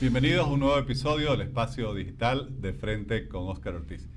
[0.00, 4.08] Bienvenidos a un nuevo episodio del Espacio Digital de Frente con Óscar Ortiz.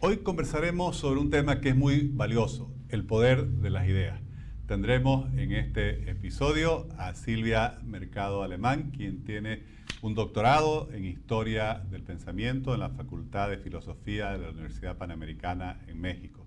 [0.00, 4.20] Hoy conversaremos sobre un tema que es muy valioso, el poder de las ideas.
[4.66, 9.62] Tendremos en este episodio a Silvia Mercado Alemán, quien tiene
[10.02, 15.80] un doctorado en Historia del Pensamiento en la Facultad de Filosofía de la Universidad Panamericana
[15.86, 16.44] en México.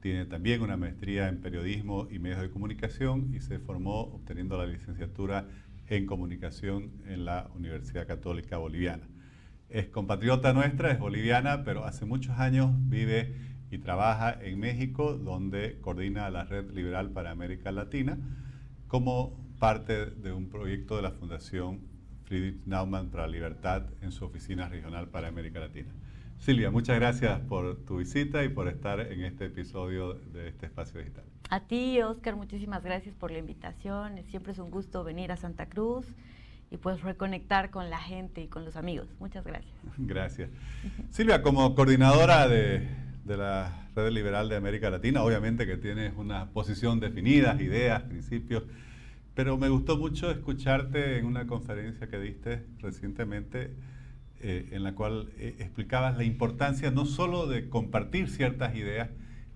[0.00, 4.66] Tiene también una maestría en Periodismo y Medios de Comunicación y se formó obteniendo la
[4.66, 5.46] licenciatura
[5.90, 9.08] en comunicación en la Universidad Católica Boliviana.
[9.68, 13.34] Es compatriota nuestra, es boliviana, pero hace muchos años vive
[13.70, 18.18] y trabaja en México, donde coordina la Red Liberal para América Latina
[18.88, 21.80] como parte de un proyecto de la Fundación
[22.24, 25.92] Friedrich Naumann para la Libertad en su oficina regional para América Latina.
[26.38, 31.00] Silvia, muchas gracias por tu visita y por estar en este episodio de este espacio
[31.00, 31.24] digital.
[31.50, 34.12] A ti, Oscar, muchísimas gracias por la invitación.
[34.30, 36.06] Siempre es un gusto venir a Santa Cruz
[36.70, 39.08] y pues reconectar con la gente y con los amigos.
[39.18, 39.74] Muchas gracias.
[39.98, 40.48] Gracias.
[41.10, 42.88] Silvia, como coordinadora de,
[43.26, 48.62] la Red Liberal de América Latina, obviamente que tienes una posición definida, ideas, principios,
[49.34, 53.74] pero me gustó mucho escucharte en una conferencia que diste recientemente
[54.40, 59.08] eh, en la cual eh, explicabas la importancia no solo de compartir ciertas ideas,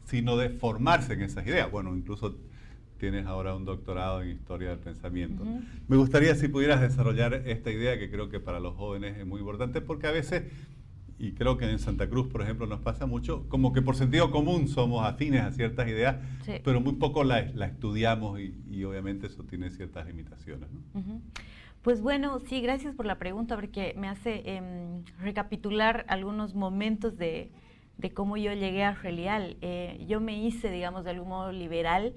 [0.04, 1.70] sino de formarse en esas ideas.
[1.70, 2.36] Bueno, incluso
[2.98, 5.44] tienes ahora un doctorado en historia del pensamiento.
[5.88, 9.40] Me gustaría si pudieras desarrollar esta idea que creo que para los jóvenes es muy
[9.40, 10.44] importante porque a veces,
[11.18, 14.30] y creo que en Santa Cruz, por ejemplo, nos pasa mucho, como que por sentido
[14.30, 16.16] común somos afines a ciertas ideas,
[16.64, 20.68] pero muy poco la, estudiamos y, obviamente eso tiene ciertas limitaciones.
[21.82, 27.50] Pues bueno, sí, gracias por la pregunta porque me hace em, recapitular algunos momentos de,
[28.12, 29.56] cómo yo llegué a Relial.
[29.60, 32.14] Eh, yo me hice, digamos, de algún modo liberal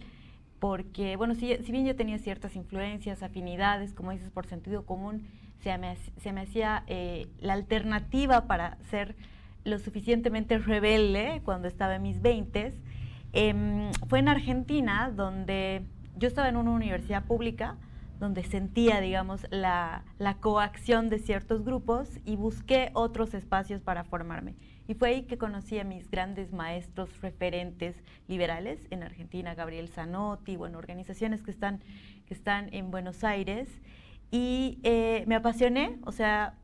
[0.59, 5.28] porque, bueno, si, bien yo tenía ciertas influencias, afinidades, como dices, por sentido común,
[5.61, 9.16] se me, se me hacía eh, la alternativa para ser
[9.64, 12.73] lo suficientemente rebelde cuando estaba en mis 20
[13.33, 15.83] em, fue en Argentina, donde
[16.17, 17.76] yo estaba en una universidad pública,
[18.20, 20.04] donde sentía, digamos, la,
[20.39, 24.55] coacción de ciertos grupos y busqué otros espacios para formarme.
[24.87, 27.95] Y fue ahí que conocí a mis grandes maestros referentes
[28.27, 31.81] liberales en Argentina, Gabriel Zanotti, bueno, organizaciones que están,
[32.25, 33.70] que están en Buenos Aires.
[34.31, 36.55] Y eh, me apasioné, o sea,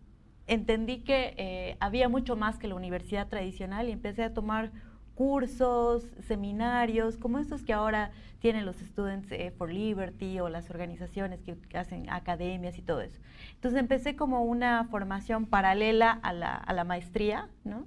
[0.47, 4.72] entendí que eh, había mucho más que la universidad tradicional y empecé a tomar
[5.16, 11.41] cursos, seminarios, como estos que ahora tienen los Students eh, for Liberty o las organizaciones
[11.41, 13.19] que, hacen academias y todo eso.
[13.55, 17.85] Entonces empecé como una formación paralela a la, maestría, ¿no?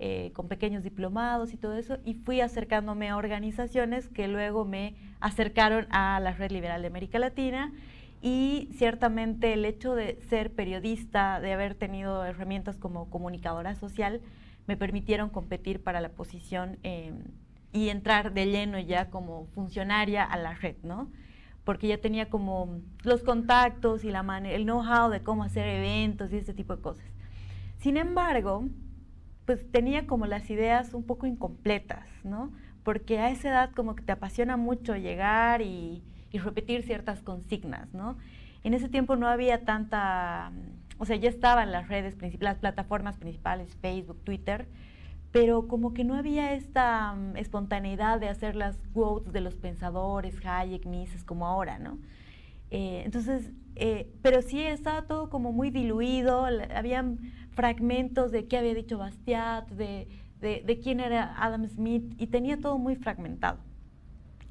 [0.00, 4.96] Eh, con pequeños diplomados y todo eso, y fui acercándome a organizaciones que luego me
[5.20, 7.72] acercaron a la Red Liberal de América Latina.
[8.20, 14.20] Y ciertamente el hecho de ser periodista, de haber tenido herramientas como comunicadora social,
[14.66, 17.18] me permitieron competir para la posición em,
[17.72, 21.08] y entrar de lleno ya como funcionaria a la red, ¿no?
[21.64, 26.38] Porque ya tenía como los contactos y la el know-how de cómo hacer eventos y
[26.38, 27.04] ese tipo de cosas.
[27.78, 28.64] Sin embargo,
[29.46, 32.52] pues tenía como las ideas un poco incompletas, ¿no?
[32.82, 37.92] Porque a esa edad como que te apasiona mucho llegar y, y repetir ciertas consignas,
[37.92, 38.16] ¿no?
[38.62, 40.52] En ese tiempo no había tanta
[40.98, 44.68] o sea, ya estaban las redes, las plataformas principales, Facebook, Twitter,
[45.32, 50.36] pero como que no había esta mm, espontaneidad de hacer las quotes de los pensadores,
[50.44, 51.98] Hayek, Mises, como ahora, ¿no?
[52.70, 57.18] Eh, entonces, eh, pero sí estaba todo como muy diluido, habían
[57.54, 60.08] fragmentos de qué había dicho Bastiat, de,
[60.40, 63.58] de, quién era Adam Smith, y tenía todo muy fragmentado.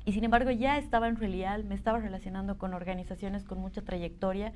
[0.06, 4.54] Y sin embargo ya estaba en realidad, me estaba relacionando con organizaciones con mucha trayectoria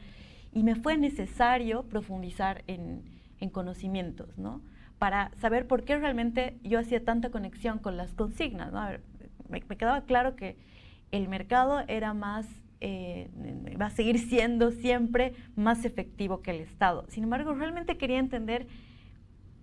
[0.52, 3.04] y me fue necesario profundizar en,
[3.52, 4.62] conocimientos, ¿no?
[4.98, 8.82] Para saber por qué realmente yo hacía tanta conexión con las consignas, ¿no?
[9.48, 10.58] me, quedaba claro que
[11.12, 12.48] el mercado era más,
[12.80, 13.30] eh,
[13.80, 17.06] va a seguir siendo siempre más efectivo que el Estado.
[17.10, 18.68] Sin embargo, realmente quería entender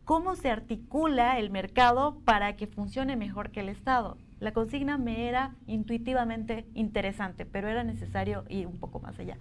[0.05, 4.19] cómo se articula el mercado para que funcione mejor que el Estado.
[4.41, 9.39] La consigna me era intuitivamente interesante, pero era necesario ir un poco más allá.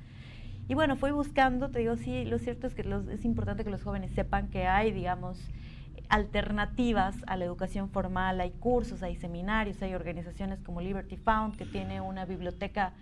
[0.68, 3.84] Y bueno, fui buscando, te digo, sí, lo cierto es que es importante que los
[3.84, 5.38] jóvenes sepan que hay, digamos,
[6.08, 11.66] alternativas a la educación formal, hay cursos, hay seminarios, hay organizaciones como Liberty Found, que
[11.66, 12.94] tiene una biblioteca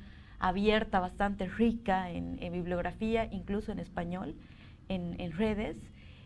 [0.42, 4.36] abierta bastante rica en, bibliografía, incluso en español,
[4.90, 5.78] en, redes.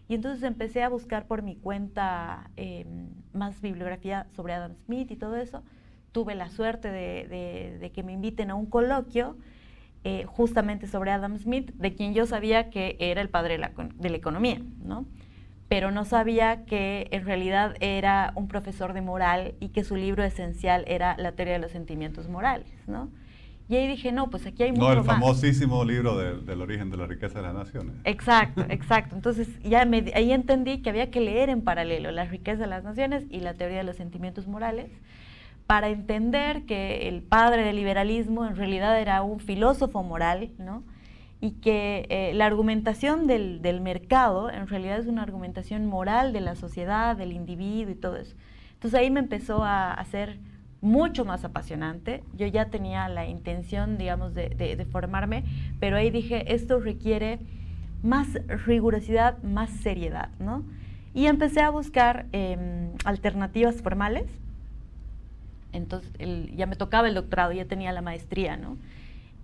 [0.07, 5.15] Y entonces empecé a buscar por mi cuenta em, más bibliografía sobre Adam Smith y
[5.15, 5.63] todo eso.
[6.11, 9.37] Tuve la suerte de, que me inviten a un coloquio
[10.03, 13.71] eh, justamente sobre Adam Smith, de quien yo sabía que era el padre de la,
[13.95, 15.05] de la economía, ¿no?
[15.67, 20.23] pero no sabía que en realidad era un profesor de moral y que su libro
[20.23, 23.09] esencial era La teoría de los sentimientos morales, ¿no?
[23.67, 26.97] Y ahí dije, no, pues aquí hay mucho No, el famosísimo libro del origen de
[26.97, 27.95] la riqueza de las naciones.
[28.03, 29.15] Exacto, exacto.
[29.15, 33.25] Entonces ya ahí entendí que había que leer en paralelo La riqueza de las naciones
[33.31, 34.91] y la teoría de los sentimientos morales
[35.65, 40.83] para entender que el padre del liberalismo en realidad era un filósofo moral, ¿no?
[41.41, 46.41] y que eh, la argumentación del, del, mercado en realidad es una argumentación moral de
[46.41, 48.35] la sociedad, del individuo y todo eso.
[48.73, 50.39] Entonces ahí me empezó a hacer
[50.81, 52.23] mucho más apasionante.
[52.37, 55.43] Yo ya tenía la intención, digamos, de, de, formarme,
[55.79, 57.39] pero ahí dije, esto requiere
[58.03, 58.27] más
[58.65, 60.63] rigurosidad, más seriedad, ¿no?
[61.13, 64.25] Y empecé a buscar em, alternativas formales.
[65.71, 66.11] Entonces
[66.55, 68.77] ya me tocaba el doctorado, ya tenía la maestría, ¿no?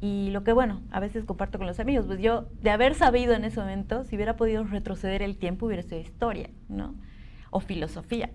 [0.02, 3.34] Y lo que, bueno, a veces comparto con los amigos, pues yo, de haber sabido
[3.34, 6.96] en ese momento, si hubiera podido retroceder el tiempo, hubiera sido historia, ¿no?
[7.52, 8.32] O filosofía.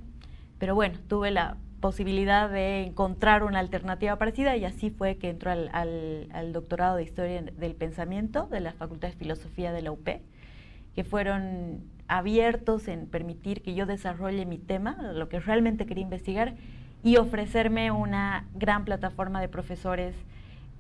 [0.59, 5.51] Pero bueno, tuve la posibilidad de encontrar una alternativa parecida y así fue que entró
[5.51, 10.09] al, doctorado de Historia del Pensamiento de la Facultad de Filosofía de la UP,
[10.95, 16.55] que fueron abiertos en permitir que yo desarrolle mi tema, lo que realmente quería investigar,
[17.03, 20.15] y ofrecerme una gran plataforma de profesores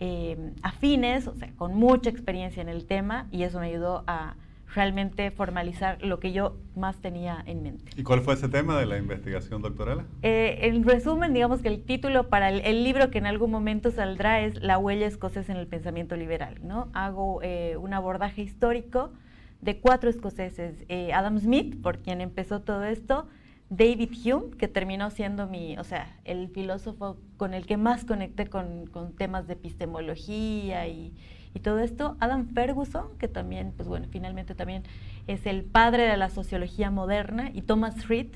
[0.01, 4.35] eh, afines, o sea, con mucha experiencia en el tema y eso me ayudó a
[4.75, 7.93] realmente formalizar lo que yo más tenía en mente.
[7.97, 10.07] ¿Y cuál fue ese tema de la investigación doctoral?
[10.23, 14.41] Eh, en resumen, digamos que el título para el, libro que en algún momento saldrá
[14.41, 16.59] es La huella escocesa en el pensamiento liberal.
[16.63, 16.89] ¿no?
[16.93, 19.13] Hago eh, un abordaje histórico
[19.61, 20.85] de cuatro escoceses.
[21.13, 23.27] Adam Smith, por quien empezó todo esto,
[23.69, 28.47] David Hume, que terminó siendo mi, o sea, el filósofo con el que más conecté
[28.47, 28.87] con,
[29.19, 31.13] temas de epistemología y,
[31.61, 32.17] todo esto.
[32.21, 34.83] Adam Ferguson, que también, pues bueno, finalmente también
[35.27, 37.51] es el padre de la sociología moderna.
[37.53, 38.29] Y Thomas Reed,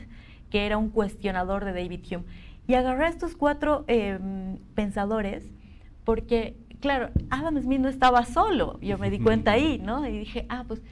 [0.50, 2.24] que era un cuestionador de David Hume.
[2.66, 5.44] Y agarré a estos cuatro em, pensadores
[6.04, 8.78] porque, claro, Adam Smith no estaba solo.
[8.80, 10.06] Yo me di cuenta ahí, ¿no?
[10.06, 10.82] Y dije, ah, pues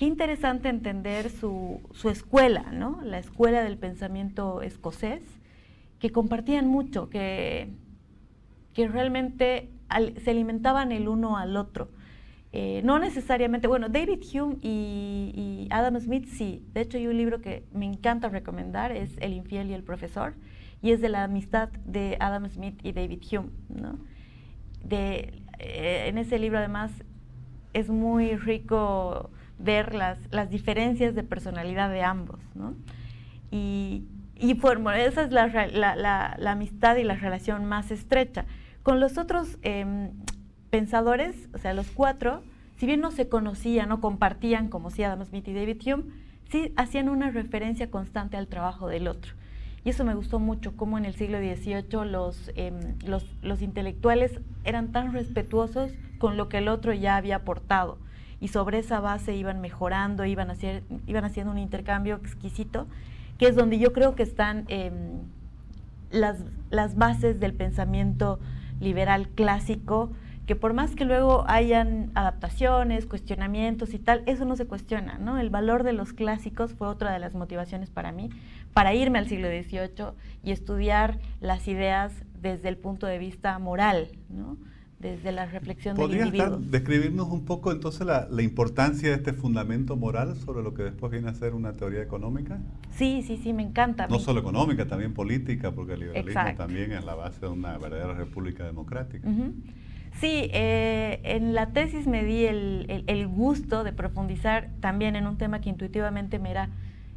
[0.00, 3.02] qué interesante entender su, escuela, ¿no?
[3.02, 5.20] la escuela del pensamiento escocés,
[5.98, 7.68] que compartían mucho, que,
[8.72, 9.68] que realmente
[10.22, 11.90] se alimentaban el uno al otro.
[12.52, 17.40] Eh, no necesariamente, bueno, David Hume y, Adam Smith sí, de hecho hay un libro
[17.40, 20.34] que me encanta recomendar, es El infiel y el profesor,
[20.82, 23.50] y es de la amistad de Adam Smith y David Hume.
[23.68, 23.98] ¿no?
[24.82, 26.90] De, eh, en ese libro además
[27.72, 32.74] es muy rico ver las, las diferencias de personalidad de ambos, ¿no?
[33.50, 34.04] Y,
[34.36, 34.58] y
[34.96, 35.94] esa es la, la,
[36.38, 38.46] la, amistad y la relación más estrecha.
[38.82, 40.10] Con los otros em,
[40.70, 42.42] pensadores, o sea, los cuatro,
[42.78, 46.04] si bien no se conocían, no compartían, como si Adam Smith y David Hume,
[46.50, 49.32] sí hacían una referencia constante al trabajo del otro.
[49.84, 54.40] Y eso me gustó mucho, cómo en el siglo XVIII los, em, los, los intelectuales
[54.64, 57.98] eran tan respetuosos con lo que el otro ya había aportado
[58.40, 62.86] y sobre esa base iban mejorando, iban, hacer, iban haciendo un intercambio exquisito,
[63.38, 65.20] que es donde yo creo que están em,
[66.10, 66.38] las,
[66.70, 68.40] las bases del pensamiento
[68.80, 70.10] liberal clásico,
[70.46, 75.38] que por más que luego hayan adaptaciones, cuestionamientos y tal, eso no se cuestiona, ¿no?
[75.38, 78.30] El valor de los clásicos fue otra de las motivaciones para mí,
[78.72, 84.08] para irme al siglo XVIII y estudiar las ideas desde el punto de vista moral,
[84.28, 84.56] ¿no?
[85.00, 86.50] Desde la reflexión del individuo.
[86.50, 91.10] ¿Podrías describirnos un poco entonces la, importancia de este fundamento moral sobre lo que después
[91.10, 92.58] viene a ser una teoría económica?
[92.92, 94.06] Sí, sí, sí, me encanta.
[94.08, 98.12] No solo económica, también política, porque el liberalismo también es la base de una verdadera
[98.12, 99.26] república democrática.
[100.20, 105.62] Sí, eh, en la tesis me di el, gusto de profundizar también en un tema
[105.62, 106.68] que intuitivamente me era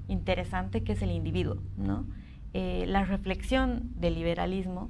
[0.07, 2.05] interesante, que es el individuo, ¿no?
[2.53, 4.89] Eh, la reflexión del liberalismo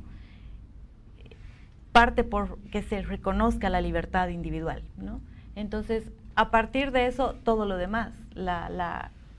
[1.94, 4.84] parte por que se reconozca la libertad individual.
[4.98, 5.22] ¿no?
[5.56, 8.70] Entonces, a partir de eso, todo lo demás, la,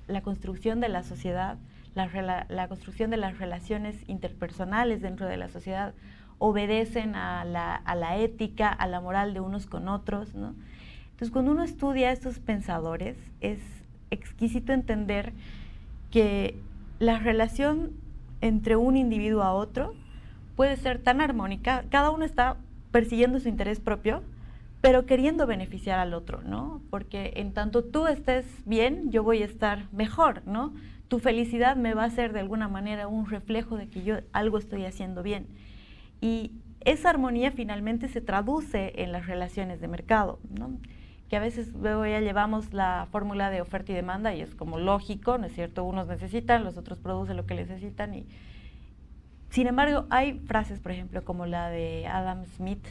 [0.06, 1.58] la, construcción de la sociedad,
[1.94, 5.92] la, la, construcción de las relaciones interpersonales dentro de la sociedad,
[6.38, 10.34] obedecen a la, a la ética, a la moral de unos con otros.
[10.34, 10.54] ¿no?
[11.10, 13.58] Entonces, cuando uno estudia a estos pensadores, es
[14.10, 15.32] exquisito entender
[16.12, 16.56] que
[17.00, 17.90] la relación
[18.40, 19.94] entre un individuo a otro
[20.56, 22.56] puede ser tan armónica, cada uno está
[22.90, 24.22] persiguiendo su interés propio,
[24.80, 26.82] pero queriendo beneficiar al otro, ¿no?
[26.90, 30.74] Porque en tanto tú estés bien, yo voy a estar mejor, ¿no?
[31.08, 34.58] Tu felicidad me va a ser de alguna manera un reflejo de que yo algo
[34.58, 35.46] estoy haciendo bien.
[36.20, 40.78] Y esa armonía finalmente se traduce en las relaciones de mercado, ¿no?
[41.28, 44.78] que a veces luego ya llevamos la fórmula de oferta y demanda y es como
[44.78, 45.84] lógico, ¿no es cierto?
[45.84, 48.26] Unos necesitan, los otros producen lo que necesitan y
[49.54, 52.84] sin embargo hay frases, por ejemplo, como la de Adam Smith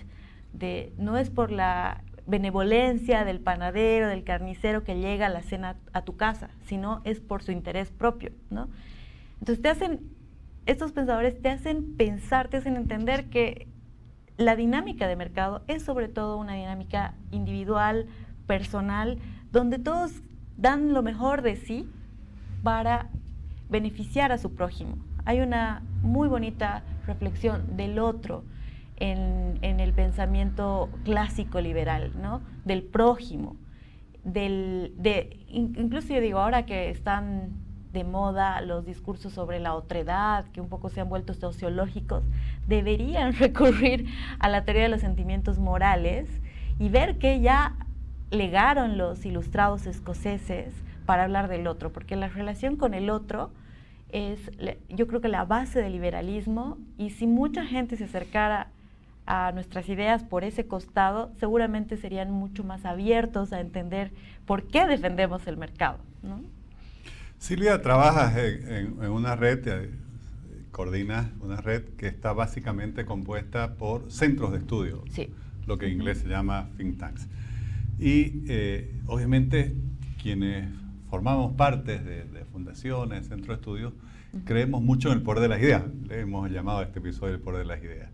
[0.54, 5.76] de no es por la benevolencia del panadero, del carnicero que llega a la cena
[5.92, 8.70] a tu casa, sino es por su interés propio, ¿no?
[9.42, 10.00] Entonces te hacen
[10.66, 13.68] estos pensadores te hacen pensar, te hacen entender que
[14.38, 18.08] la dinámica de mercado es sobre todo una dinámica individual,
[18.48, 19.20] personal,
[19.52, 20.14] donde todos
[20.56, 21.90] dan lo mejor de sí
[22.64, 23.10] para
[23.70, 24.96] beneficiar a su prójimo.
[25.26, 28.44] Hay una muy bonita reflexión del otro
[28.98, 32.42] en, el pensamiento clásico liberal, ¿no?
[32.66, 33.56] del prójimo,
[34.24, 37.52] del, de, incluso yo digo, ahora que están
[37.92, 42.24] de moda los discursos sobre la otredad, que un poco se han vuelto sociológicos,
[42.68, 44.08] deberían recurrir
[44.40, 46.30] a la teoría de los sentimientos morales
[46.80, 47.76] y ver que ya
[48.32, 50.74] legaron los ilustrados escoceses
[51.06, 53.52] para hablar del otro, porque la relación con el otro
[54.14, 54.40] es,
[54.90, 58.70] yo creo que la base del liberalismo, y si mucha gente se acercara
[59.26, 64.12] a nuestras ideas por ese costado, seguramente serían mucho más abiertos a entender
[64.46, 65.98] por qué defendemos el mercado.
[66.22, 66.42] ¿no?
[67.40, 69.90] Silvia, trabajas en, una red,
[70.72, 75.04] coordinas una red que está básicamente compuesta por centros de estudio,
[75.66, 77.28] lo que en inglés se llama think tanks.
[77.98, 79.74] Y eh, obviamente
[80.22, 80.68] quienes
[81.14, 83.94] formamos parte de, fundaciones, centros de estudio,
[84.46, 85.84] creemos mucho en el poder de las ideas.
[86.08, 88.10] Le hemos llamado a este episodio el poder de las ideas.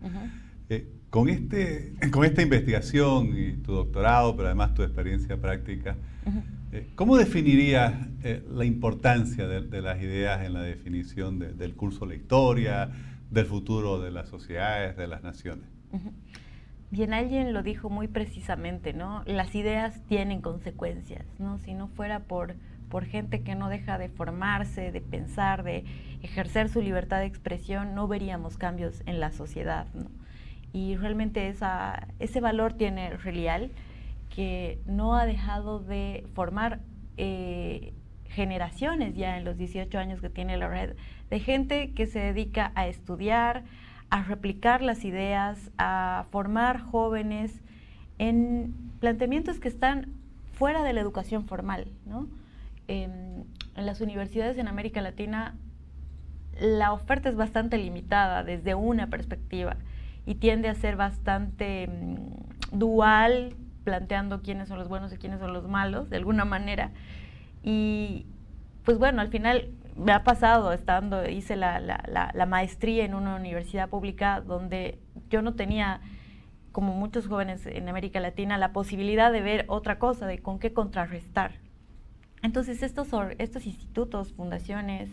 [0.68, 5.96] Eh, con, este, con esta investigación y tu doctorado, pero además tu experiencia práctica,
[6.72, 12.06] eh, ¿Cómo definirías eh, la importancia de, las ideas en la definición del curso de
[12.08, 12.90] la historia,
[13.30, 15.64] del futuro de las sociedades, de las naciones?
[16.90, 19.22] Bien, alguien lo dijo muy precisamente, ¿no?
[19.24, 21.58] Las ideas tienen consecuencias, ¿no?
[21.58, 22.56] Si no fuera por,
[22.90, 25.84] por gente que no deja de formarse, de pensar, de
[26.22, 30.10] ejercer su libertad de expresión, no veríamos cambios en la sociedad, ¿no?
[30.72, 33.70] Y realmente esa, ese valor tiene real
[34.28, 36.80] que no ha dejado de formar
[37.16, 37.92] eh,
[38.26, 40.96] generaciones ya en los 18 años que tiene la red,
[41.30, 43.64] de gente que se dedica a estudiar,
[44.10, 47.60] a replicar las ideas, a formar jóvenes
[48.18, 50.12] en planteamientos que están
[50.52, 51.88] fuera de la educación formal.
[52.90, 55.54] En las universidades en América Latina
[56.60, 59.76] la oferta es bastante limitada desde una perspectiva
[60.26, 63.54] y tiende a ser bastante mm, dual
[63.84, 66.90] planteando quiénes son los buenos y quiénes son los malos, de alguna manera.
[67.62, 68.26] Y
[68.84, 73.88] pues bueno, al final me ha pasado estando, hice la, la, maestría en una universidad
[73.88, 74.98] pública donde
[75.30, 76.00] yo no tenía,
[76.72, 80.72] como muchos jóvenes en América Latina, la posibilidad de ver otra cosa, de con qué
[80.72, 81.52] contrarrestar.
[82.42, 85.10] Entonces estos, estos institutos, fundaciones,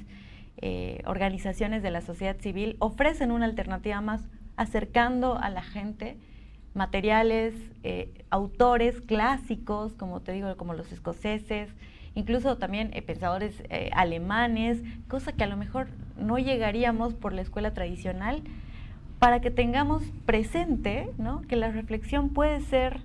[0.60, 4.22] eh, organizaciones de la sociedad civil ofrecen una alternativa más
[4.56, 6.18] acercando a la gente
[6.74, 7.54] materiales,
[7.84, 11.70] eh, autores clásicos, como te digo, como los escoceses,
[12.16, 17.74] incluso también eh, pensadores alemanes, cosa que a lo mejor no llegaríamos por la escuela
[17.74, 18.42] tradicional,
[19.20, 21.08] para que tengamos presente
[21.48, 23.02] que la reflexión puede ser,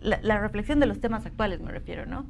[0.00, 2.26] la, la, reflexión de los temas actuales me refiero, ¿no?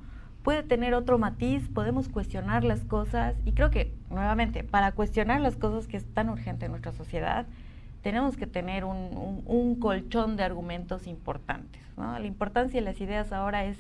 [0.47, 5.57] Puede tener otro matiz, podemos cuestionar las cosas y creo que, nuevamente, para cuestionar las
[5.57, 7.47] cosas que es tan urgente en nuestra sociedad,
[8.01, 11.83] tenemos que tener un, colchón de argumentos importantes.
[11.97, 13.77] La importancia de las ideas ahora es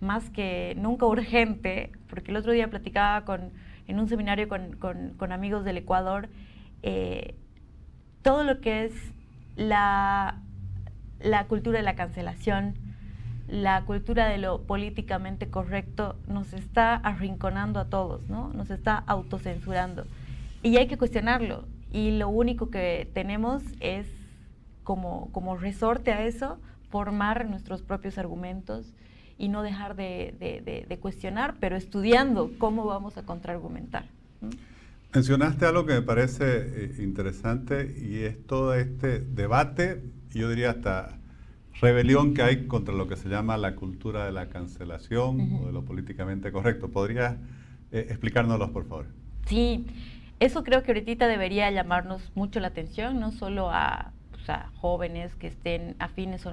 [0.00, 3.52] más que nunca urgente, porque el otro día platicaba con,
[3.86, 6.28] en un seminario con, amigos del Ecuador,
[6.82, 7.36] eh,
[8.22, 8.92] todo lo que es
[9.54, 10.40] la,
[11.20, 12.74] la cultura de la cancelación,
[13.48, 18.52] la cultura de lo políticamente correcto nos está arrinconando a todos, ¿no?
[18.52, 20.04] Nos está autocensurando.
[20.62, 24.06] Y hay que cuestionarlo y lo único que tenemos es
[24.82, 26.58] como, como resorte a eso
[26.90, 28.92] formar nuestros propios argumentos
[29.38, 34.04] y no dejar de, cuestionar, pero estudiando cómo vamos a contraargumentar.
[35.14, 41.18] Mencionaste algo que me parece eh, interesante y es todo este debate, yo diría hasta
[41.80, 45.72] rebelión que hay contra lo que se llama la cultura de la cancelación o de
[45.72, 46.88] lo políticamente correcto.
[46.88, 47.36] ¿Podrías
[47.92, 49.06] eh, explicárnoslo, por favor?
[49.46, 49.86] Sí,
[50.40, 55.46] eso creo que ahorita debería llamarnos mucho la atención, no solo a, pues, jóvenes que
[55.46, 56.52] estén afines o,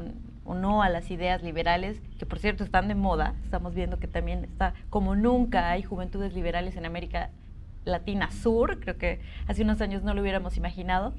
[0.53, 3.35] no a las ideas liberales, que por cierto están de moda.
[3.43, 7.29] Estamos viendo que también está, como nunca hay juventudes liberales en América
[7.85, 11.13] Latina Sur, creo que hace unos años no lo hubiéramos imaginado.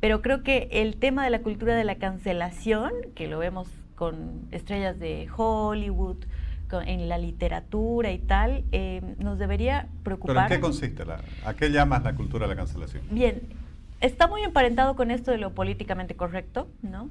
[0.00, 4.46] Pero creo que el tema de la cultura de la cancelación, que lo vemos con
[4.52, 6.18] estrellas de Hollywood,
[6.70, 10.34] en la literatura y tal, eh, nos debería preocupar.
[10.34, 11.04] ¿Pero en qué consiste?
[11.04, 13.02] La, ¿A qué llamas la cultura de la cancelación?
[13.10, 13.40] Bien,
[14.00, 17.08] está muy emparentado con esto de lo políticamente correcto, ¿no?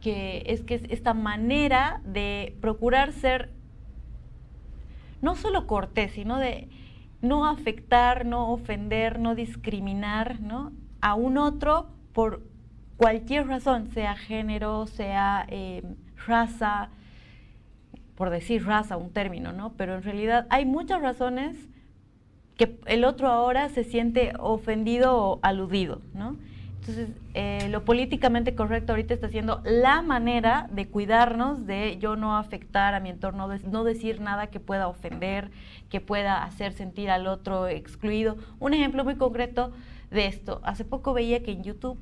[0.00, 3.50] Que es que es esta manera de procurar ser
[5.20, 6.68] no solo cortés, sino de
[7.20, 10.72] no afectar, no ofender, no discriminar, ¿no?
[11.00, 12.40] A un otro por
[12.96, 15.82] cualquier razón, sea género, sea eh,
[16.26, 16.88] raza,
[18.14, 19.72] por decir raza, un término, ¿no?
[19.76, 21.56] Pero en realidad hay muchas razones
[22.56, 26.36] que el otro ahora se siente ofendido o aludido, ¿no?
[26.86, 32.36] Entonces, eh, lo políticamente correcto ahorita está siendo la manera de cuidarnos de yo no
[32.36, 35.50] afectar a mi entorno, no decir nada que pueda ofender,
[35.88, 38.36] que pueda hacer sentir al otro excluido.
[38.60, 39.72] Un ejemplo muy concreto
[40.10, 41.98] de esto, hace poco veía que en YouTube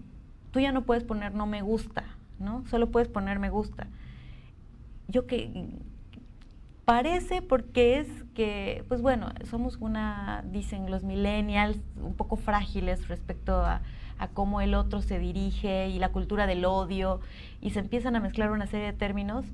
[0.50, 2.04] tú ya no puedes poner no me gusta,
[2.38, 2.64] ¿no?
[2.66, 3.86] Solo puedes poner me gusta.
[5.08, 5.70] Yo que
[6.84, 13.56] Parece porque es que, pues bueno, somos una, dicen los millennials, un poco frágiles respecto
[13.60, 13.82] a,
[14.34, 17.20] cómo el otro se dirige y la cultura del odio,
[17.60, 19.44] y se empiezan a mezclar una serie de términos.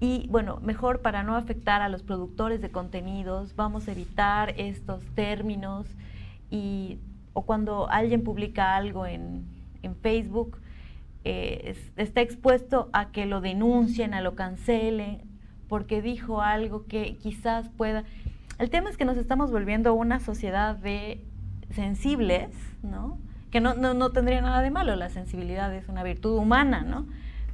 [0.00, 5.04] Y bueno, mejor para no afectar a los productores de contenidos, vamos a evitar estos
[5.14, 5.86] términos.
[6.50, 6.98] Y,
[7.34, 9.52] o cuando alguien publica algo en,
[10.00, 10.58] Facebook,
[11.24, 15.20] eh, está expuesto a que lo denuncien, a lo cancelen
[15.68, 18.04] porque dijo algo que quizás pueda...
[18.58, 21.22] El tema es que nos estamos volviendo una sociedad de
[21.70, 22.50] sensibles,
[22.82, 23.18] ¿no?
[23.50, 27.06] Que no, no, tendría nada de malo, la sensibilidad es una virtud humana, ¿no?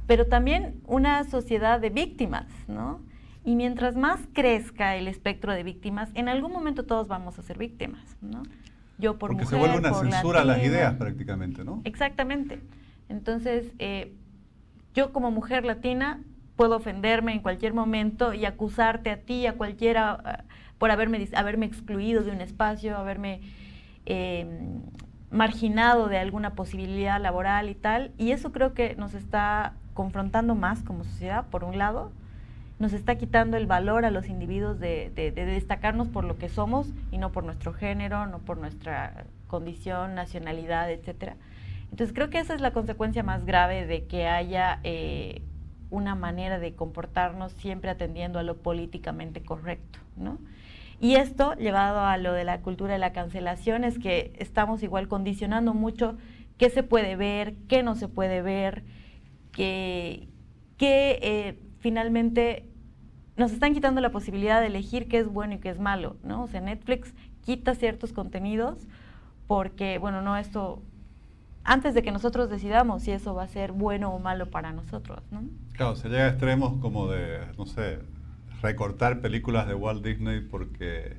[0.07, 3.01] Pero también una sociedad de víctimas, ¿no?
[3.43, 7.57] Y mientras más crezca el espectro de víctimas, en algún momento todos vamos a ser
[7.57, 8.43] víctimas, ¿no?
[9.01, 11.81] Yo por Porque se vuelve una censura a las ideas prácticamente, ¿no?
[11.83, 12.61] Exactamente.
[13.09, 14.13] Entonces, eh,
[14.93, 16.21] yo como mujer latina
[16.55, 20.43] puedo ofenderme en cualquier momento y acusarte a ti, a cualquiera, ah,
[20.77, 23.41] por haberme, haberme excluido de un espacio, haberme
[24.05, 24.81] em,
[25.31, 28.11] marginado de alguna posibilidad laboral y tal.
[28.17, 32.11] Y eso creo que nos está confrontando más como sociedad, por un lado,
[32.81, 36.91] nos está quitando el valor a los individuos de, de, destacarnos por lo que somos
[37.11, 41.37] y no por nuestro género, no por nuestra condición, nacionalidad, etcétera.
[41.91, 45.43] Entonces creo que esa es la consecuencia más grave de que haya eh,
[45.91, 50.39] una manera de comportarnos siempre atendiendo a lo políticamente correcto, ¿no?
[50.99, 55.07] Y esto, llevado a lo de la cultura de la cancelación, es que estamos igual
[55.07, 56.17] condicionando mucho
[56.57, 58.83] qué se puede ver, qué no se puede ver,
[59.51, 60.27] que,
[60.79, 62.70] eh, finalmente
[63.41, 66.43] nos están quitando la posibilidad de elegir qué es bueno y qué es malo, ¿no?
[66.43, 67.11] O sea, Netflix
[67.43, 68.77] quita ciertos contenidos
[69.47, 70.83] porque, bueno, no, esto
[71.63, 75.23] antes de que nosotros decidamos si eso va a ser bueno o malo para nosotros,
[75.31, 75.41] ¿no?
[75.73, 77.99] Claro, se llega a extremos como de, no sé,
[78.61, 81.17] recortar películas de Walt Disney porque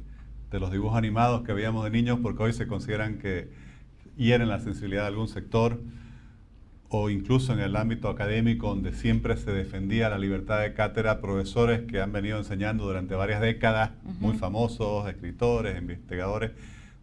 [0.53, 3.51] de los dibujos animados que veíamos de niños porque hoy se consideran que
[4.17, 5.81] hieren la sensibilidad de algún sector
[6.95, 11.81] o incluso en el ámbito académico donde siempre se defendía la libertad de cátedra, profesores
[11.91, 16.51] que han venido enseñando durante varias décadas, muy famosos, escritores, investigadores,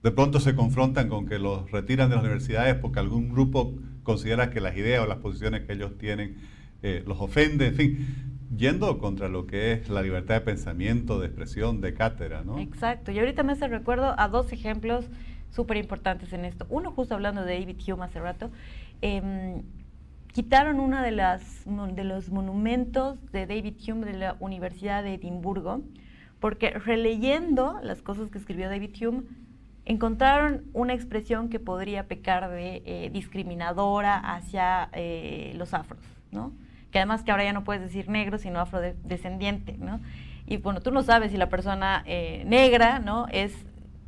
[0.03, 3.73] de pronto se confrontan con que los retiran de las universidades porque algún grupo
[4.03, 6.37] considera que las ideas o las posiciones que ellos tienen
[6.83, 8.07] eh, los ofende, en fin,
[8.55, 12.59] yendo contra lo que es la libertad de pensamiento, de expresión, de cátedra, ¿no?
[12.59, 15.09] Exacto, y ahorita me hace recuerdo a dos ejemplos
[15.49, 16.67] súper importantes en esto.
[16.69, 18.51] Uno, justo hablando de David Hume hace rato,
[19.01, 19.63] em,
[20.31, 25.81] quitaron uno de, de los monumentos de David Hume de la Universidad de Edimburgo,
[26.39, 29.23] porque releyendo las cosas que escribió David Hume,
[29.85, 36.51] encontraron una expresión que podría pecar de eh, discriminadora hacia eh, los afros, ¿no?
[36.91, 39.99] Que además que ahora ya no puedes decir negro, sino afrodescendiente, ¿no?
[40.45, 43.27] Y bueno, tú no sabes si la persona eh, negra, ¿no?
[43.31, 43.53] Es,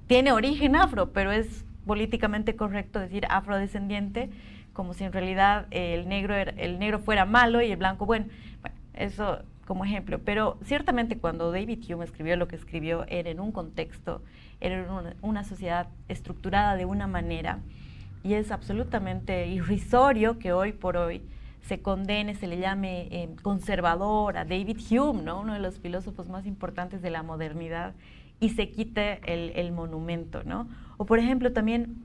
[0.07, 4.29] tiene origen afro, pero es políticamente correcto decir afrodescendiente,
[4.73, 8.25] como si en realidad el negro, el negro fuera malo y el blanco bueno.
[8.62, 10.19] Bueno, eso como ejemplo.
[10.19, 14.21] Pero ciertamente cuando David Hume escribió lo que escribió era en un contexto
[14.62, 14.86] era
[15.21, 17.60] una, sociedad estructurada de una manera
[18.23, 21.23] y es absolutamente irrisorio que hoy por hoy
[21.63, 25.41] se condene, se le llame eh, conservador a David Hume, ¿no?
[25.41, 27.93] uno de los filósofos más importantes de la modernidad,
[28.39, 30.43] y se quite el, monumento.
[30.43, 30.67] ¿no?
[30.97, 31.95] O por ejemplo también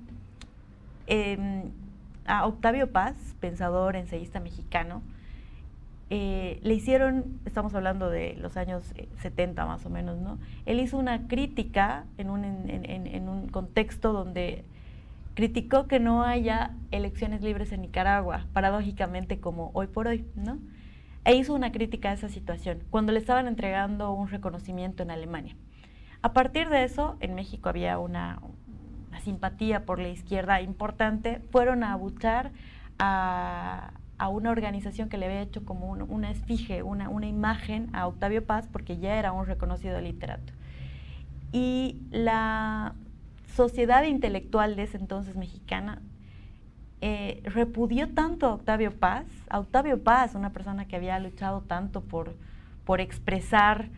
[1.07, 1.70] em,
[2.27, 5.03] a Octavio Paz, pensador, ensayista mexicano,
[6.09, 10.39] eh, le hicieron, estamos hablando de los años 70 eh, más o menos, ¿no?
[10.65, 14.65] Él hizo una crítica en un, en, un contexto donde
[15.35, 20.59] criticó que no haya elecciones libres en Nicaragua, paradójicamente como hoy por hoy, ¿no?
[21.25, 25.57] E hizo una crítica a esa situación cuando le estaban entregando un reconocimiento en Alemania.
[26.23, 28.41] A partir de eso, en México había una,
[29.20, 32.52] simpatía por la izquierda importante, fueron a abuchar
[32.98, 33.92] a,
[34.31, 38.68] una organización que le había hecho como una esfinge, una, una imagen a Octavio Paz,
[38.70, 40.52] porque ya era un reconocido literato.
[41.52, 42.94] Y la
[43.55, 46.00] sociedad intelectual de ese entonces mexicana
[47.02, 52.00] eh, repudió tanto a Octavio Paz, a Octavio Paz, una persona que había luchado tanto
[52.00, 52.35] por,
[52.85, 53.90] por expresar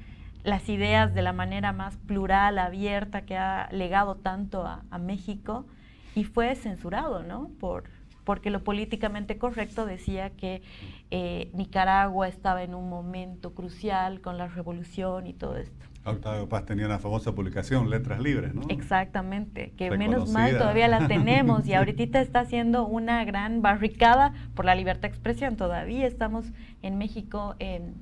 [0.44, 5.66] las ideas de la manera más plural, abierta, que ha legado tanto a, México,
[6.14, 7.51] y fue censurado, ¿no?
[7.61, 7.85] Por,
[8.24, 10.62] porque lo políticamente correcto decía que
[11.11, 15.87] eh, Nicaragua estaba en un momento crucial con la revolución y todo esto.
[16.05, 18.62] Octavio Paz tenía una famosa publicación, Letras Libres, ¿no?
[18.68, 24.64] Exactamente, que menos mal todavía la tenemos y ahorita está haciendo una gran barricada por
[24.64, 25.57] la libertad de expresión.
[25.57, 26.46] Todavía estamos
[26.83, 27.94] en México en,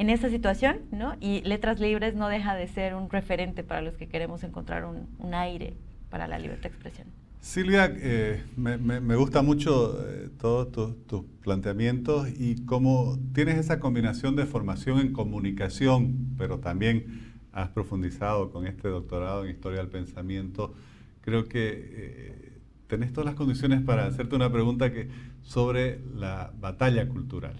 [0.00, 1.14] en esa situación, ¿no?
[1.20, 5.06] Y Letras Libres no deja de ser un referente para los que queremos encontrar un,
[5.18, 5.74] un aire
[6.08, 7.08] para la libertad de expresión.
[7.42, 10.72] Silvia, eh, me, me, gusta mucho eh, todos
[11.06, 18.50] tus planteamientos y cómo tienes esa combinación de formación en comunicación, pero también has profundizado
[18.50, 20.72] con este doctorado en historia del pensamiento,
[21.20, 22.52] creo que eh,
[22.86, 25.10] tenés todas las condiciones para hacerte una pregunta que,
[25.42, 27.56] sobre la batalla cultural.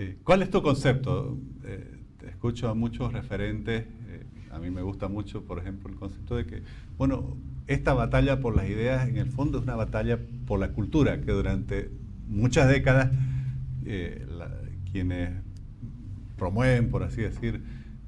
[0.00, 1.36] Eh, ¿Cuál es tu concepto?
[1.64, 3.84] Eh, te escucho a muchos referentes,
[4.52, 6.62] a mí me gusta mucho, por ejemplo, el concepto de que,
[6.96, 11.20] bueno, esta batalla por las ideas en el fondo es una batalla por la cultura,
[11.20, 11.90] que durante
[12.28, 13.10] muchas décadas
[14.92, 15.30] quienes
[16.36, 17.60] promueven, por así decir,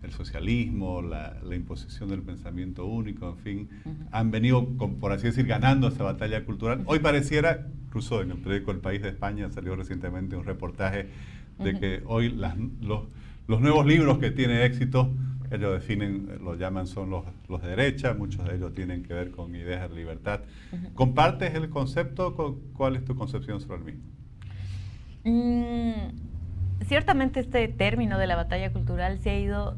[0.05, 3.69] el socialismo, la, imposición del pensamiento único, en fin,
[4.13, 6.83] han venido, por así decir, ganando esa batalla cultural.
[6.87, 11.09] Hoy pareciera, incluso en el periódico El País de España salió recientemente un reportaje
[11.63, 13.05] de que hoy los,
[13.47, 15.13] los, nuevos libros que tienen éxito,
[15.51, 19.31] ellos definen, lo llaman son los, los de derecha, muchos de ellos tienen que ver
[19.31, 20.41] con ideas de libertad.
[20.95, 22.35] ¿Compartes el concepto?
[22.75, 24.03] ¿Cuál es tu concepción sobre el mismo?
[25.25, 29.77] Mm, ciertamente este término de la batalla cultural se ha ido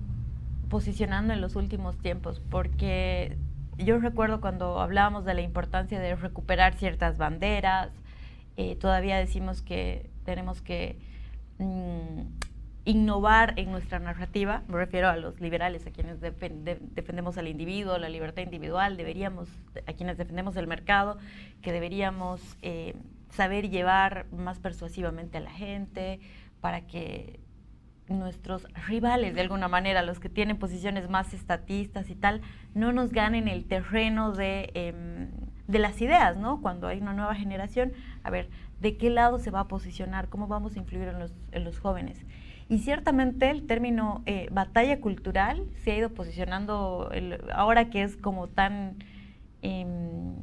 [0.68, 3.36] posicionando en los últimos tiempos, porque
[3.78, 7.90] yo recuerdo cuando hablábamos de la importancia de recuperar ciertas banderas,
[8.56, 10.96] eh, todavía decimos que tenemos que
[11.62, 12.42] mm,
[12.84, 18.08] innovar en nuestra narrativa, me refiero a los liberales, a quienes defendemos al individuo, la
[18.08, 19.48] libertad individual, deberíamos,
[19.86, 21.18] a quienes defendemos el mercado,
[21.62, 22.94] que deberíamos eh,
[23.30, 26.20] saber llevar más persuasivamente a la gente
[26.60, 27.40] para que
[28.08, 32.42] nuestros rivales, de alguna manera, los que tienen posiciones más estatistas y tal,
[32.74, 35.30] no nos ganen el terreno de, em,
[35.68, 36.60] de las ideas, ¿no?
[36.60, 38.50] Cuando hay una nueva generación, a ver,
[38.82, 40.28] ¿de qué lado se va a posicionar?
[40.28, 42.18] ¿Cómo vamos a influir en los, en los jóvenes?
[42.68, 47.10] Y ciertamente el término eh, batalla cultural se ha ido posicionando
[47.54, 48.96] ahora que es como tan
[49.62, 50.34] em,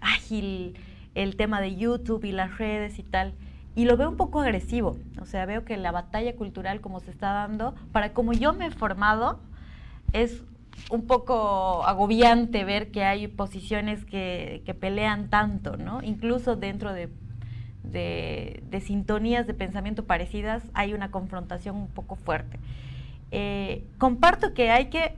[0.00, 0.76] ágil
[1.14, 3.34] el tema de YouTube y las redes y tal
[3.74, 4.98] y lo veo un poco agresivo.
[5.20, 8.66] O sea, veo que la batalla cultural como se está dando, para como yo me
[8.66, 9.40] he formado,
[10.12, 10.44] es
[10.90, 16.02] un poco agobiante ver que hay posiciones que, pelean tanto, ¿no?
[16.02, 17.08] Incluso dentro de,
[17.82, 22.58] de, sintonías de pensamiento parecidas hay una confrontación un poco fuerte.
[23.30, 25.14] Eh, comparto que hay que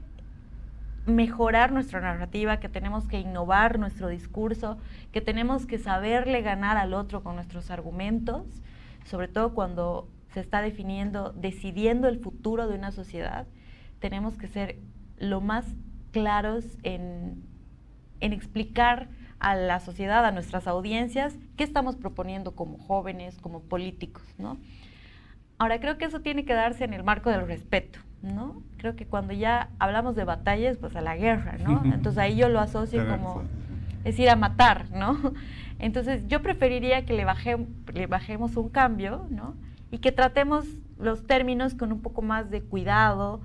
[1.05, 4.77] mejorar nuestra narrativa, que tenemos que innovar nuestro discurso,
[5.11, 8.45] que tenemos que saberle ganar al otro con nuestros argumentos,
[9.05, 13.45] sobre todo cuando se está definiendo, decidiendo el futuro de una sociedad,
[13.99, 14.77] tenemos que ser
[15.17, 15.65] lo más
[16.11, 17.43] claros en,
[18.19, 19.07] en explicar
[19.39, 24.57] a la sociedad, a nuestras audiencias, qué estamos proponiendo como jóvenes, como políticos, ¿no?
[25.57, 28.61] Ahora, creo que eso tiene que darse en el marco del respeto, ¿no?
[28.77, 31.81] Creo que cuando ya hablamos de batallas, pues a la guerra, ¿no?
[31.93, 33.43] Entonces ahí yo lo asocio como,
[34.03, 35.17] es ir a matar, ¿no?
[35.79, 37.25] Entonces yo preferiría que le,
[37.93, 39.55] le bajemos un cambio, ¿no?
[39.91, 40.65] Y que tratemos
[40.99, 43.41] los términos con un poco más de cuidado,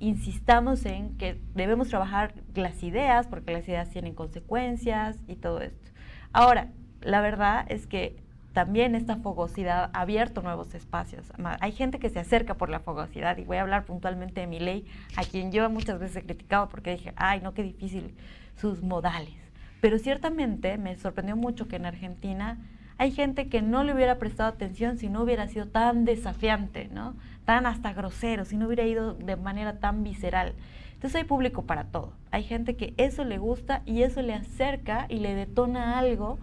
[0.00, 5.90] insistamos en que debemos trabajar las ideas, porque las ideas tienen consecuencias y todo esto.
[6.32, 11.32] Ahora, la verdad es que también esta fogosidad ha abierto nuevos espacios.
[11.60, 14.60] Hay gente que se acerca por la fogosidad y voy a hablar puntualmente de mi
[14.60, 18.14] ley, a quien yo muchas veces he criticado porque dije, ay, no, qué difícil
[18.56, 19.34] sus modales.
[19.80, 22.58] Pero ciertamente me sorprendió mucho que en Argentina
[22.98, 27.16] hay gente que no le hubiera prestado atención si no hubiera sido tan desafiante, ¿no?
[27.44, 30.54] Tan hasta grosero, si no hubiera ido de manera tan visceral.
[30.94, 32.12] Entonces hay público para todo.
[32.30, 36.38] Hay gente que eso le gusta y eso le acerca y le detona algo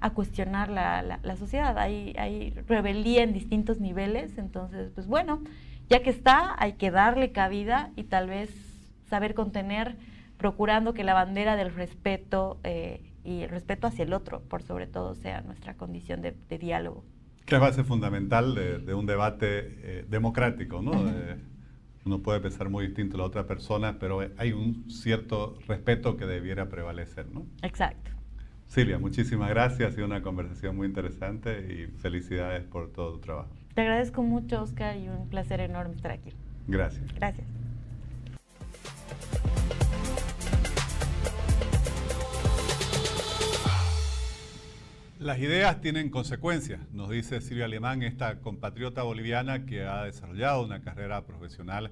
[0.00, 1.78] a cuestionar la, la, sociedad.
[1.78, 5.42] Hay, hay rebeldía en distintos niveles, entonces, pues bueno,
[5.88, 8.50] ya que está, hay que darle cabida y tal vez
[9.08, 9.96] saber contener,
[10.38, 14.86] procurando que la bandera del respeto eh, y el respeto hacia el otro, por sobre
[14.86, 17.04] todo, sea nuestra condición de, diálogo.
[17.44, 20.92] Que es base fundamental de, un debate eh, democrático, ¿no?
[22.04, 26.26] uno puede pensar muy distinto a la otra persona, pero hay un cierto respeto que
[26.26, 27.46] debiera prevalecer, ¿no?
[27.62, 28.10] Exacto.
[28.66, 33.50] Silvia, muchísimas gracias, ha sido una conversación muy interesante y felicidades por todo tu trabajo.
[33.74, 36.30] Te agradezco mucho, Oscar, y un placer enorme estar aquí.
[36.66, 37.12] Gracias.
[37.14, 37.46] Gracias.
[45.20, 50.80] Las ideas tienen consecuencias, nos dice Silvia Alemán, esta compatriota boliviana que ha desarrollado una
[50.80, 51.90] carrera profesional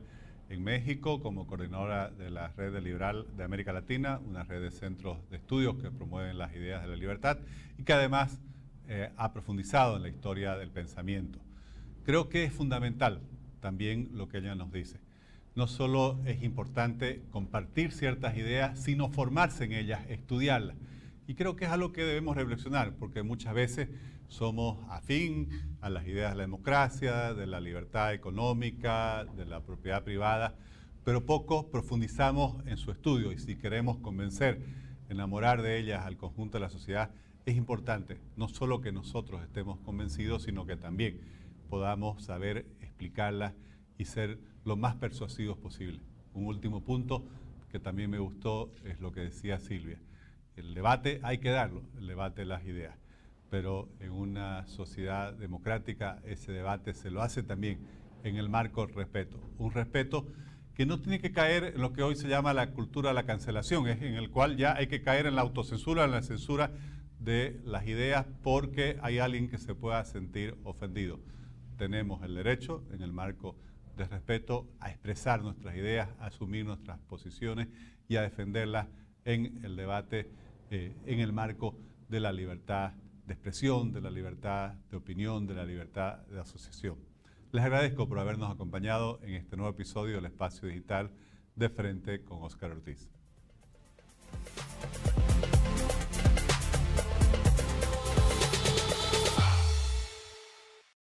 [0.48, 5.18] en México como coordinadora de la Red Liberal de América Latina, una red de centros
[5.28, 7.36] de estudios que promueven las ideas de la libertad
[7.76, 8.40] y que además
[8.88, 11.38] eh, ha profundizado en la historia del pensamiento.
[12.04, 13.20] Creo que es fundamental
[13.60, 15.00] también lo que ella nos dice.
[15.54, 20.78] No solo es importante compartir ciertas ideas, sino formarse en ellas, estudiarlas.
[21.28, 23.90] Y creo que es algo que debemos reflexionar, porque muchas veces
[24.28, 25.50] somos afín
[25.82, 30.56] a las ideas de la democracia, de la libertad económica, de la propiedad privada,
[31.04, 34.64] pero poco profundizamos en su estudio y si queremos convencer,
[35.10, 37.10] enamorar de ellas al conjunto de la sociedad,
[37.44, 41.20] es importante no solo que nosotros estemos convencidos, sino que también
[41.68, 43.52] podamos saber explicarlas
[43.98, 46.00] y ser lo más persuasivos posible.
[46.32, 47.26] Un último punto
[47.70, 50.00] que también me gustó es lo que decía Silvia
[50.58, 52.96] el debate hay que darlo, el debate de las ideas,
[53.50, 57.78] pero en una sociedad democrática ese debate se lo hace también
[58.24, 59.40] en el marco del respeto.
[59.58, 60.26] Un respeto
[60.74, 63.26] que no tiene que caer en lo que hoy se llama la cultura de la
[63.26, 66.70] cancelación, es en el cual ya hay que caer en la autocensura, en la censura
[67.18, 71.20] de las ideas porque hay alguien que se pueda sentir ofendido.
[71.76, 73.56] Tenemos el derecho, en el marco
[73.96, 77.68] de respeto, a expresar nuestras ideas, a asumir nuestras posiciones
[78.08, 78.88] y a defenderlas
[79.24, 80.30] en el debate
[80.70, 81.76] eh, en el marco
[82.08, 82.92] de la libertad
[83.26, 86.96] de expresión, de la libertad de opinión, de la libertad de asociación.
[87.52, 91.10] Les agradezco por habernos acompañado en este nuevo episodio del Espacio Digital
[91.54, 93.08] de Frente con Oscar Ortiz.